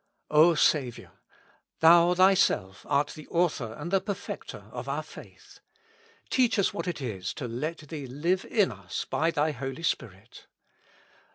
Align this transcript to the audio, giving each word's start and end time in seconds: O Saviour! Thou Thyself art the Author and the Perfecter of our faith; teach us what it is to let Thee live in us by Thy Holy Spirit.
O 0.31 0.55
Saviour! 0.55 1.11
Thou 1.79 2.15
Thyself 2.15 2.87
art 2.89 3.09
the 3.09 3.27
Author 3.27 3.73
and 3.77 3.91
the 3.91 4.01
Perfecter 4.01 4.63
of 4.71 4.89
our 4.89 5.03
faith; 5.03 5.59
teach 6.31 6.57
us 6.57 6.73
what 6.73 6.87
it 6.87 7.01
is 7.03 7.35
to 7.35 7.47
let 7.47 7.77
Thee 7.77 8.07
live 8.07 8.43
in 8.45 8.71
us 8.71 9.05
by 9.07 9.29
Thy 9.29 9.51
Holy 9.51 9.83
Spirit. 9.83 10.47